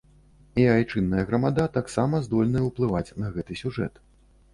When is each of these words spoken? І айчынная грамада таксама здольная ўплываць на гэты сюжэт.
І 0.59 0.63
айчынная 0.75 1.25
грамада 1.29 1.65
таксама 1.75 2.21
здольная 2.29 2.63
ўплываць 2.69 3.15
на 3.25 3.29
гэты 3.37 3.59
сюжэт. 3.61 4.01